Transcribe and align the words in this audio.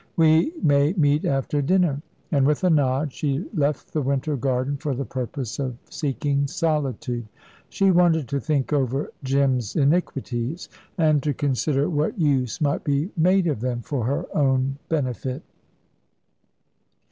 We 0.17 0.51
may 0.63 0.93
meet 0.93 1.25
after 1.25 1.61
dinner," 1.61 2.01
and, 2.31 2.47
with 2.47 2.63
a 2.63 2.71
nod, 2.71 3.13
she 3.13 3.47
left 3.53 3.93
the 3.93 4.01
winter 4.01 4.35
garden 4.35 4.77
for 4.77 4.95
the 4.95 5.05
purpose 5.05 5.59
of 5.59 5.77
seeking 5.91 6.47
solitude. 6.47 7.27
She 7.69 7.91
wanted 7.91 8.27
to 8.29 8.39
think 8.39 8.73
over 8.73 9.11
Jim's 9.23 9.75
iniquities, 9.75 10.69
and 10.97 11.21
to 11.21 11.35
consider 11.35 11.87
what 11.87 12.17
use 12.17 12.59
might 12.59 12.83
be 12.83 13.11
made 13.15 13.45
of 13.45 13.59
them 13.59 13.81
for 13.83 14.05
her 14.07 14.25
own 14.35 14.79
benefit. 14.89 15.43